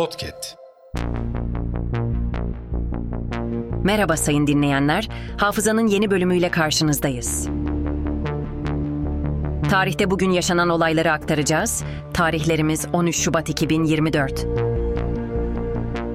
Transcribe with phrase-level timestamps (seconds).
[0.00, 0.56] Podcast.
[3.84, 5.08] Merhaba sayın dinleyenler.
[5.36, 7.48] Hafızanın yeni bölümüyle karşınızdayız.
[9.70, 11.84] Tarihte bugün yaşanan olayları aktaracağız.
[12.14, 14.46] Tarihlerimiz 13 Şubat 2024.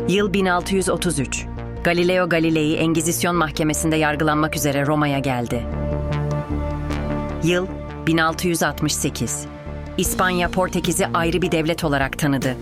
[0.07, 1.45] Yıl 1633.
[1.83, 5.65] Galileo Galilei Engizisyon Mahkemesi'nde yargılanmak üzere Roma'ya geldi.
[7.43, 7.67] Yıl
[8.07, 9.45] 1668.
[9.97, 12.55] İspanya Portekiz'i ayrı bir devlet olarak tanıdı.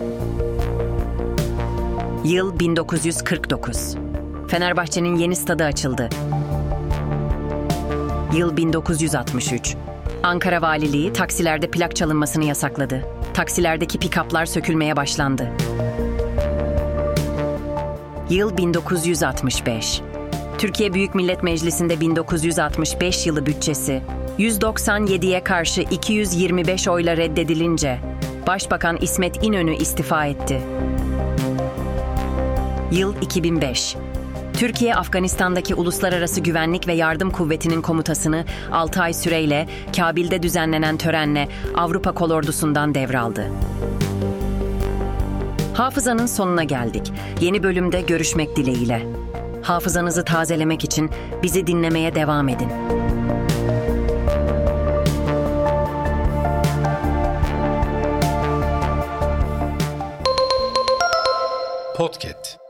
[2.26, 3.96] Yıl 1949.
[4.48, 6.10] Fenerbahçe'nin yeni stadı açıldı.
[8.38, 9.76] Yıl 1963.
[10.24, 13.06] Ankara Valiliği taksilerde plak çalınmasını yasakladı.
[13.34, 15.50] Taksilerdeki pikaplar sökülmeye başlandı.
[18.30, 20.02] Yıl 1965.
[20.58, 24.02] Türkiye Büyük Millet Meclisi'nde 1965 yılı bütçesi
[24.40, 28.00] 197'ye karşı 225 oyla reddedilince
[28.48, 30.62] Başbakan İsmet İnönü istifa etti.
[32.94, 33.96] Yıl 2005.
[34.54, 39.68] Türkiye, Afganistan'daki Uluslararası Güvenlik ve Yardım Kuvveti'nin komutasını 6 ay süreyle
[39.98, 43.52] Kabil'de düzenlenen törenle Avrupa Kolordusu'ndan devraldı.
[45.74, 47.12] Hafızanın sonuna geldik.
[47.42, 49.08] Yeni bölümde görüşmek dileğiyle.
[49.62, 51.12] Hafızanızı tazelemek için
[51.44, 52.70] bizi dinlemeye devam edin.
[61.98, 62.63] Podcast.